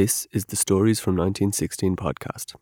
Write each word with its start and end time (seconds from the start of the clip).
This 0.00 0.26
is 0.32 0.46
the 0.46 0.56
Stories 0.56 0.98
from 0.98 1.14
1916 1.14 1.94
podcast. 1.94 2.54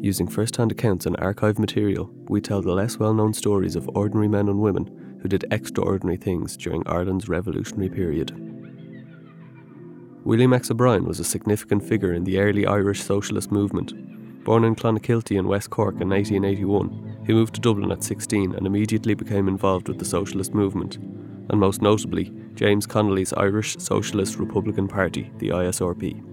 Using 0.00 0.28
first 0.28 0.56
hand 0.56 0.70
accounts 0.70 1.04
and 1.04 1.16
archive 1.16 1.58
material, 1.58 2.08
we 2.28 2.40
tell 2.40 2.62
the 2.62 2.72
less 2.72 2.96
well 2.96 3.12
known 3.12 3.34
stories 3.34 3.74
of 3.74 3.90
ordinary 3.92 4.28
men 4.28 4.48
and 4.48 4.60
women 4.60 5.18
who 5.20 5.26
did 5.26 5.44
extraordinary 5.50 6.16
things 6.16 6.56
during 6.56 6.86
Ireland's 6.86 7.28
revolutionary 7.28 7.88
period. 7.88 8.30
William 10.22 10.52
X. 10.52 10.70
O'Brien 10.70 11.06
was 11.06 11.18
a 11.18 11.24
significant 11.24 11.82
figure 11.82 12.12
in 12.12 12.22
the 12.22 12.38
early 12.38 12.64
Irish 12.64 13.02
socialist 13.02 13.50
movement. 13.50 13.92
Born 14.44 14.62
in 14.62 14.76
Clonakilty 14.76 15.36
in 15.36 15.48
West 15.48 15.70
Cork 15.70 16.00
in 16.00 16.10
1881, 16.10 17.24
he 17.26 17.32
moved 17.32 17.56
to 17.56 17.60
Dublin 17.60 17.90
at 17.90 18.04
16 18.04 18.54
and 18.54 18.64
immediately 18.64 19.14
became 19.14 19.48
involved 19.48 19.88
with 19.88 19.98
the 19.98 20.04
socialist 20.04 20.54
movement, 20.54 20.98
and 21.48 21.58
most 21.58 21.82
notably, 21.82 22.32
James 22.54 22.86
Connolly's 22.86 23.32
Irish 23.32 23.76
Socialist 23.78 24.38
Republican 24.38 24.86
Party, 24.86 25.32
the 25.38 25.48
ISRP. 25.48 26.29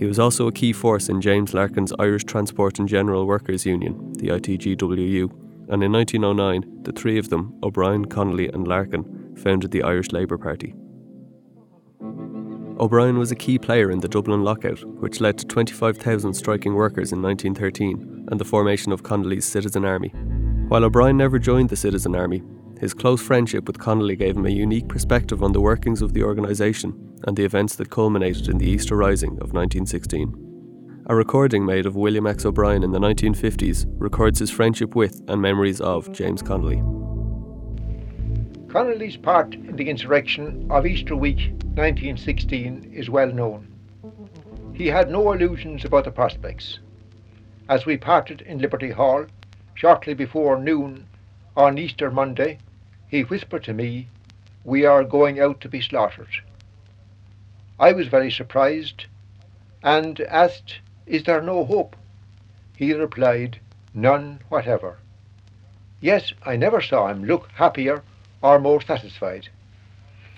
He 0.00 0.06
was 0.06 0.18
also 0.18 0.46
a 0.46 0.52
key 0.52 0.72
force 0.72 1.10
in 1.10 1.20
James 1.20 1.52
Larkin's 1.52 1.92
Irish 1.98 2.24
Transport 2.24 2.78
and 2.78 2.88
General 2.88 3.26
Workers 3.26 3.66
Union, 3.66 4.14
the 4.14 4.28
ITGWU, 4.28 5.30
and 5.68 5.84
in 5.84 5.92
1909, 5.92 6.84
the 6.84 6.92
three 6.92 7.18
of 7.18 7.28
them, 7.28 7.52
O'Brien, 7.62 8.06
Connolly, 8.06 8.48
and 8.48 8.66
Larkin, 8.66 9.36
founded 9.36 9.72
the 9.72 9.82
Irish 9.82 10.10
Labour 10.10 10.38
Party. 10.38 10.74
O'Brien 12.80 13.18
was 13.18 13.30
a 13.30 13.36
key 13.36 13.58
player 13.58 13.90
in 13.90 14.00
the 14.00 14.08
Dublin 14.08 14.42
lockout, 14.42 14.82
which 15.02 15.20
led 15.20 15.36
to 15.36 15.44
25,000 15.44 16.32
striking 16.32 16.72
workers 16.72 17.12
in 17.12 17.20
1913 17.20 18.26
and 18.30 18.40
the 18.40 18.44
formation 18.46 18.92
of 18.92 19.02
Connolly's 19.02 19.44
Citizen 19.44 19.84
Army. 19.84 20.08
While 20.68 20.84
O'Brien 20.84 21.18
never 21.18 21.38
joined 21.38 21.68
the 21.68 21.76
Citizen 21.76 22.16
Army, 22.16 22.42
his 22.80 22.94
close 22.94 23.20
friendship 23.20 23.66
with 23.66 23.78
Connolly 23.78 24.16
gave 24.16 24.34
him 24.34 24.46
a 24.46 24.50
unique 24.50 24.88
perspective 24.88 25.42
on 25.42 25.52
the 25.52 25.60
workings 25.60 26.00
of 26.00 26.14
the 26.14 26.22
organisation 26.22 27.09
and 27.24 27.36
the 27.36 27.44
events 27.44 27.76
that 27.76 27.90
culminated 27.90 28.48
in 28.48 28.58
the 28.58 28.68
Easter 28.68 28.96
Rising 28.96 29.32
of 29.40 29.52
1916. 29.52 31.04
A 31.06 31.14
recording 31.14 31.66
made 31.66 31.86
of 31.86 31.96
William 31.96 32.26
X. 32.26 32.44
O'Brien 32.44 32.82
in 32.82 32.92
the 32.92 32.98
1950s 32.98 33.84
records 33.98 34.38
his 34.38 34.50
friendship 34.50 34.94
with 34.94 35.20
and 35.28 35.42
memories 35.42 35.80
of 35.80 36.12
James 36.12 36.42
Connolly. 36.42 36.82
Connolly's 38.68 39.16
part 39.16 39.54
in 39.54 39.74
the 39.74 39.90
insurrection 39.90 40.68
of 40.70 40.86
Easter 40.86 41.16
week 41.16 41.50
1916 41.74 42.92
is 42.94 43.10
well 43.10 43.32
known. 43.32 43.66
He 44.72 44.86
had 44.86 45.10
no 45.10 45.32
illusions 45.32 45.84
about 45.84 46.04
the 46.04 46.12
prospects. 46.12 46.78
As 47.68 47.86
we 47.86 47.96
parted 47.96 48.42
in 48.42 48.58
Liberty 48.58 48.90
Hall 48.90 49.26
shortly 49.74 50.14
before 50.14 50.58
noon 50.58 51.06
on 51.56 51.78
Easter 51.78 52.10
Monday, 52.10 52.58
he 53.08 53.22
whispered 53.22 53.64
to 53.64 53.74
me, 53.74 54.08
We 54.62 54.84
are 54.84 55.02
going 55.02 55.40
out 55.40 55.60
to 55.62 55.68
be 55.68 55.80
slaughtered. 55.80 56.30
I 57.80 57.90
was 57.90 58.06
very 58.06 58.30
surprised 58.30 59.06
and 59.82 60.20
asked, 60.20 60.78
Is 61.06 61.24
there 61.24 61.42
no 61.42 61.64
hope? 61.64 61.96
He 62.76 62.92
replied, 62.92 63.58
None 63.92 64.38
whatever. 64.48 64.98
Yet 66.00 66.32
I 66.46 66.54
never 66.54 66.80
saw 66.80 67.08
him 67.08 67.24
look 67.24 67.48
happier 67.54 68.04
or 68.40 68.60
more 68.60 68.80
satisfied. 68.80 69.48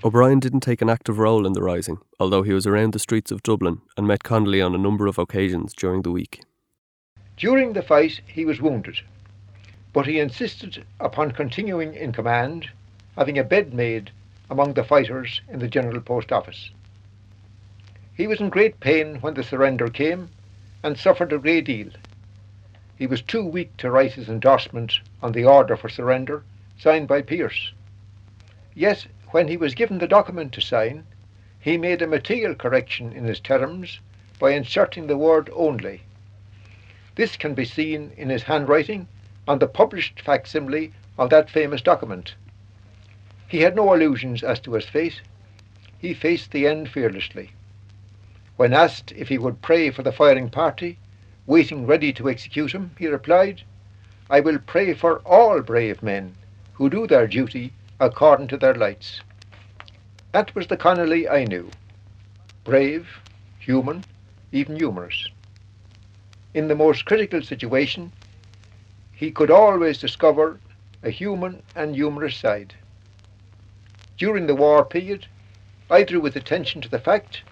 O'Brien 0.03 0.41
didn't 0.41 0.61
take 0.61 0.81
an 0.81 0.89
active 0.89 1.19
role 1.19 1.47
in 1.47 1.53
the 1.53 1.63
rising, 1.63 1.99
although 2.19 2.43
he 2.43 2.55
was 2.55 2.67
around 2.67 2.95
the 2.95 2.99
streets 2.99 3.31
of 3.31 3.43
Dublin 3.43 3.83
and 3.99 4.07
met 4.07 4.25
Connolly 4.25 4.63
on 4.63 4.75
a 4.75 4.79
number 4.79 5.07
of 5.07 5.19
occasions 5.19 5.75
during 5.75 6.01
the 6.01 6.11
week. 6.11 6.43
During 7.37 7.75
the 7.75 7.83
fight, 7.83 8.23
he 8.27 8.47
was 8.47 8.63
wounded 8.63 9.01
but 9.93 10.07
he 10.07 10.19
insisted 10.19 10.85
upon 11.01 11.33
continuing 11.33 11.95
in 11.95 12.13
command, 12.13 12.71
having 13.17 13.39
a 13.39 13.45
bed 13.45 13.75
made 13.75 14.11
among 14.51 14.73
the 14.73 14.85
fighters 14.85 15.41
in 15.49 15.59
the 15.59 15.69
General 15.69 16.01
Post 16.01 16.33
Office. 16.33 16.71
He 18.23 18.29
was 18.29 18.41
in 18.41 18.51
great 18.51 18.79
pain 18.79 19.17
when 19.17 19.35
the 19.35 19.43
surrender 19.43 19.89
came 19.89 20.31
and 20.81 20.97
suffered 20.97 21.33
a 21.33 21.39
great 21.39 21.65
deal. 21.65 21.89
He 22.97 23.05
was 23.05 23.21
too 23.21 23.45
weak 23.45 23.77
to 23.79 23.91
write 23.91 24.13
his 24.13 24.29
endorsement 24.29 25.01
on 25.21 25.33
the 25.33 25.45
order 25.45 25.77
for 25.77 25.89
surrender 25.89 26.45
signed 26.79 27.09
by 27.09 27.23
Pearse. 27.23 27.73
Yet, 28.77 29.09
when 29.33 29.49
he 29.49 29.57
was 29.57 29.75
given 29.75 29.99
the 29.99 30.07
document 30.07 30.53
to 30.53 30.61
sign, 30.61 31.05
he 31.59 31.77
made 31.77 32.01
a 32.01 32.07
material 32.07 32.55
correction 32.55 33.13
in 33.13 33.25
his 33.25 33.41
terms 33.41 33.99
by 34.39 34.53
inserting 34.53 35.09
the 35.09 35.19
word 35.19 35.51
only. 35.53 36.03
This 37.17 37.37
can 37.37 37.55
be 37.55 37.65
seen 37.65 38.13
in 38.17 38.29
his 38.29 38.45
handwriting 38.45 39.09
on 39.49 39.59
the 39.59 39.67
published 39.67 40.21
facsimile 40.21 40.93
of 41.19 41.31
that 41.31 41.51
famous 41.51 41.83
document. 41.83 42.37
He 43.49 43.63
had 43.63 43.75
no 43.75 43.93
illusions 43.93 44.45
as 44.45 44.61
to 44.61 44.75
his 44.75 44.87
fate. 44.87 45.23
He 45.99 46.15
faced 46.15 46.53
the 46.53 46.69
end 46.69 46.89
fearlessly. 46.89 47.51
When 48.57 48.75
asked 48.75 49.13
if 49.13 49.29
he 49.29 49.39
would 49.39 49.63
pray 49.63 49.91
for 49.91 50.03
the 50.03 50.13
firing 50.13 50.51
party, 50.51 50.99
waiting 51.47 51.87
ready 51.87 52.13
to 52.13 52.29
execute 52.29 52.73
him, 52.73 52.91
he 52.99 53.07
replied, 53.07 53.63
I 54.29 54.41
will 54.41 54.59
pray 54.59 54.93
for 54.95 55.21
all 55.21 55.63
brave 55.63 56.03
men 56.03 56.35
who 56.75 56.91
do 56.91 57.07
their 57.07 57.27
duty 57.27 57.73
according 57.99 58.49
to 58.49 58.57
their 58.57 58.75
lights. 58.75 59.21
That 60.33 60.55
was 60.55 60.67
the 60.67 60.77
Connolly 60.77 61.29
I 61.29 61.45
knew. 61.45 61.71
Brave, 62.65 63.21
human, 63.59 64.05
even 64.53 64.77
humorous. 64.77 65.29
In 66.53 66.69
the 66.69 66.75
most 66.75 67.05
critical 67.07 67.43
situation, 67.43 68.13
he 69.13 69.31
could 69.31 69.51
always 69.51 69.99
discover 69.99 70.61
a 71.03 71.11
human 71.11 71.63
and 71.75 71.95
humorous 71.95 72.37
side. 72.37 72.75
During 74.19 74.47
the 74.47 74.55
war 74.55 74.85
period, 74.85 75.27
I 75.91 76.03
drew 76.03 76.23
his 76.25 76.37
attention 76.37 76.81
to 76.83 76.89
the 76.89 76.99
fact 76.99 77.43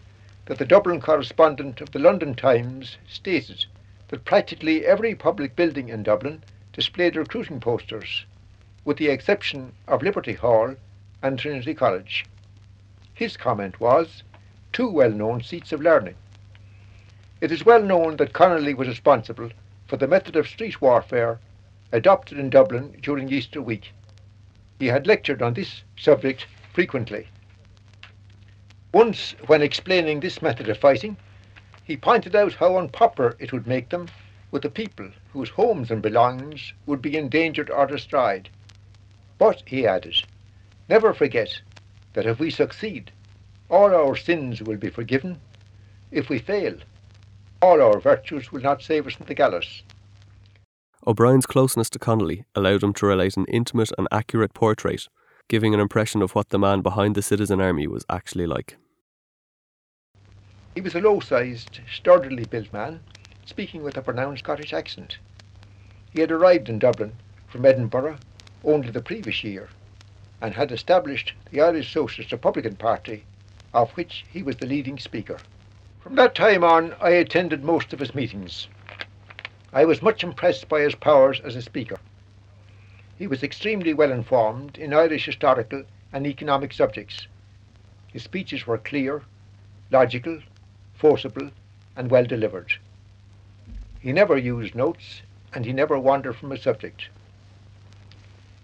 that 0.50 0.58
the 0.58 0.64
Dublin 0.64 1.00
correspondent 1.00 1.80
of 1.80 1.92
the 1.92 1.98
London 2.00 2.34
Times 2.34 2.96
stated 3.06 3.66
that 4.08 4.24
practically 4.24 4.84
every 4.84 5.14
public 5.14 5.54
building 5.54 5.88
in 5.88 6.02
Dublin 6.02 6.42
displayed 6.72 7.14
recruiting 7.14 7.60
posters, 7.60 8.24
with 8.84 8.96
the 8.96 9.10
exception 9.10 9.72
of 9.86 10.02
Liberty 10.02 10.32
Hall 10.32 10.74
and 11.22 11.38
Trinity 11.38 11.72
College. 11.72 12.24
His 13.14 13.36
comment 13.36 13.78
was, 13.78 14.24
two 14.72 14.90
well 14.90 15.12
known 15.12 15.40
seats 15.40 15.70
of 15.70 15.82
learning. 15.82 16.16
It 17.40 17.52
is 17.52 17.64
well 17.64 17.84
known 17.84 18.16
that 18.16 18.32
Connolly 18.32 18.74
was 18.74 18.88
responsible 18.88 19.50
for 19.86 19.98
the 19.98 20.08
method 20.08 20.34
of 20.34 20.48
street 20.48 20.80
warfare 20.80 21.38
adopted 21.92 22.40
in 22.40 22.50
Dublin 22.50 22.98
during 23.00 23.32
Easter 23.32 23.62
week. 23.62 23.92
He 24.80 24.88
had 24.88 25.06
lectured 25.06 25.42
on 25.42 25.54
this 25.54 25.84
subject 25.96 26.48
frequently. 26.72 27.28
Once, 28.92 29.34
when 29.46 29.62
explaining 29.62 30.20
this 30.20 30.42
method 30.42 30.68
of 30.68 30.76
fighting, 30.76 31.16
he 31.84 31.96
pointed 31.96 32.34
out 32.34 32.54
how 32.54 32.76
unpopular 32.76 33.36
it 33.38 33.52
would 33.52 33.66
make 33.66 33.88
them 33.90 34.08
with 34.50 34.62
the 34.62 34.70
people 34.70 35.08
whose 35.32 35.48
homes 35.50 35.90
and 35.90 36.02
belongings 36.02 36.72
would 36.86 37.00
be 37.00 37.16
endangered 37.16 37.70
or 37.70 37.86
destroyed. 37.86 38.48
But, 39.38 39.62
he 39.64 39.86
added, 39.86 40.16
never 40.88 41.14
forget 41.14 41.60
that 42.14 42.26
if 42.26 42.40
we 42.40 42.50
succeed, 42.50 43.12
all 43.68 43.94
our 43.94 44.16
sins 44.16 44.60
will 44.60 44.76
be 44.76 44.90
forgiven. 44.90 45.40
If 46.10 46.28
we 46.28 46.40
fail, 46.40 46.74
all 47.62 47.80
our 47.80 48.00
virtues 48.00 48.50
will 48.50 48.60
not 48.60 48.82
save 48.82 49.06
us 49.06 49.14
from 49.14 49.26
the 49.26 49.34
gallows. 49.34 49.82
O'Brien's 51.06 51.46
closeness 51.46 51.88
to 51.90 51.98
Connolly 51.98 52.44
allowed 52.54 52.82
him 52.82 52.92
to 52.94 53.06
relate 53.06 53.36
an 53.36 53.46
intimate 53.46 53.92
and 53.96 54.08
accurate 54.10 54.52
portrait, 54.52 55.08
giving 55.50 55.74
an 55.74 55.80
impression 55.80 56.22
of 56.22 56.36
what 56.36 56.50
the 56.50 56.58
man 56.60 56.80
behind 56.80 57.16
the 57.16 57.20
Citizen 57.20 57.60
Army 57.60 57.88
was 57.88 58.06
actually 58.08 58.46
like. 58.46 58.76
He 60.76 60.80
was 60.80 60.94
a 60.94 61.00
low 61.00 61.18
sized, 61.18 61.80
sturdily 61.92 62.44
built 62.44 62.72
man, 62.72 63.00
speaking 63.44 63.82
with 63.82 63.96
a 63.96 64.02
pronounced 64.02 64.44
Scottish 64.44 64.72
accent. 64.72 65.18
He 66.12 66.20
had 66.20 66.30
arrived 66.30 66.68
in 66.68 66.78
Dublin 66.78 67.14
from 67.48 67.66
Edinburgh 67.66 68.18
only 68.62 68.90
the 68.90 69.02
previous 69.02 69.42
year 69.42 69.68
and 70.40 70.54
had 70.54 70.70
established 70.70 71.32
the 71.50 71.60
Irish 71.60 71.92
Socialist 71.92 72.30
Republican 72.30 72.76
Party, 72.76 73.24
of 73.74 73.90
which 73.92 74.24
he 74.32 74.44
was 74.44 74.54
the 74.56 74.66
leading 74.66 75.00
speaker. 75.00 75.38
From 75.98 76.14
that 76.14 76.36
time 76.36 76.62
on, 76.62 76.94
I 77.00 77.10
attended 77.10 77.64
most 77.64 77.92
of 77.92 77.98
his 77.98 78.14
meetings. 78.14 78.68
I 79.72 79.84
was 79.84 80.00
much 80.00 80.22
impressed 80.22 80.68
by 80.68 80.82
his 80.82 80.94
powers 80.94 81.40
as 81.40 81.56
a 81.56 81.62
speaker. 81.62 81.98
He 83.20 83.26
was 83.26 83.42
extremely 83.42 83.92
well 83.92 84.12
informed 84.12 84.78
in 84.78 84.94
Irish 84.94 85.26
historical 85.26 85.84
and 86.10 86.26
economic 86.26 86.72
subjects. 86.72 87.26
His 88.10 88.22
speeches 88.22 88.66
were 88.66 88.78
clear, 88.78 89.24
logical, 89.90 90.40
forcible, 90.94 91.50
and 91.94 92.10
well 92.10 92.24
delivered. 92.24 92.76
He 94.00 94.10
never 94.14 94.38
used 94.38 94.74
notes, 94.74 95.20
and 95.52 95.66
he 95.66 95.72
never 95.74 95.98
wandered 95.98 96.36
from 96.36 96.50
a 96.50 96.56
subject. 96.56 97.10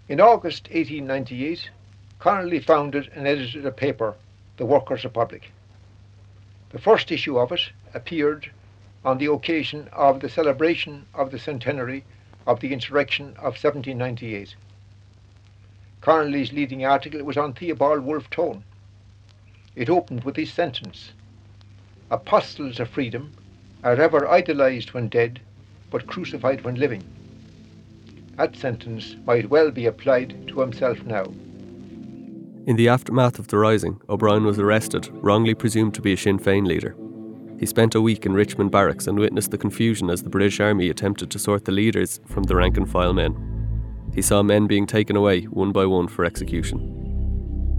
In 0.09 0.19
August 0.19 0.63
1898, 0.69 1.69
Connolly 2.17 2.59
founded 2.59 3.11
and 3.13 3.27
edited 3.27 3.63
a 3.63 3.71
paper, 3.71 4.15
The 4.57 4.65
Workers' 4.65 5.03
Republic. 5.03 5.51
The 6.71 6.79
first 6.79 7.11
issue 7.11 7.37
of 7.37 7.51
it 7.51 7.69
appeared 7.93 8.49
on 9.05 9.19
the 9.19 9.31
occasion 9.31 9.87
of 9.93 10.19
the 10.19 10.29
celebration 10.29 11.05
of 11.13 11.29
the 11.29 11.37
centenary 11.37 12.03
of 12.47 12.61
the 12.61 12.73
insurrection 12.73 13.27
of 13.37 13.61
1798. 13.61 14.55
Connolly's 16.01 16.53
leading 16.53 16.85
article 16.85 17.21
was 17.23 17.37
on 17.37 17.53
Theobald 17.53 18.01
Wolfe 18.01 18.29
Tone. 18.29 18.63
It 19.75 19.89
opened 19.89 20.23
with 20.23 20.35
this 20.35 20.51
sentence 20.51 21.11
apostles 22.09 22.79
of 22.79 22.87
freedom, 22.89 23.33
are 23.83 23.99
ever 24.01 24.25
idolized 24.29 24.93
when 24.93 25.09
dead, 25.09 25.41
but 25.91 26.07
crucified 26.07 26.63
when 26.63 26.75
living. 26.75 27.03
That 28.37 28.55
sentence 28.55 29.17
might 29.25 29.49
well 29.49 29.71
be 29.71 29.85
applied 29.85 30.47
to 30.47 30.61
himself 30.61 31.03
now. 31.03 31.25
In 32.65 32.77
the 32.77 32.87
aftermath 32.87 33.39
of 33.39 33.47
the 33.49 33.57
rising, 33.57 33.99
O'Brien 34.07 34.45
was 34.45 34.57
arrested, 34.57 35.09
wrongly 35.11 35.53
presumed 35.53 35.93
to 35.95 36.01
be 36.01 36.13
a 36.13 36.17
Sinn 36.17 36.39
Féin 36.39 36.65
leader. 36.65 36.95
He 37.59 37.65
spent 37.65 37.95
a 37.95 38.01
week 38.01 38.25
in 38.25 38.33
Richmond 38.33 38.71
barracks 38.71 39.07
and 39.07 39.17
witnessed 39.17 39.51
the 39.51 39.57
confusion 39.57 40.09
as 40.09 40.21
the 40.21 40.29
British 40.29 40.59
Army 40.59 40.89
attempted 40.89 41.31
to 41.31 41.39
sort 41.39 41.65
the 41.65 41.71
leaders 41.71 42.19
from 42.25 42.43
the 42.43 42.55
rank 42.55 42.77
and 42.77 42.89
file 42.89 43.13
men. 43.13 43.35
He 44.13 44.21
saw 44.21 44.43
men 44.43 44.67
being 44.67 44.85
taken 44.85 45.15
away 45.15 45.43
one 45.43 45.71
by 45.71 45.85
one 45.85 46.07
for 46.07 46.23
execution. 46.23 46.93